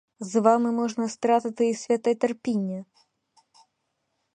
[0.19, 2.85] З вами можна стратити і святе терпіння!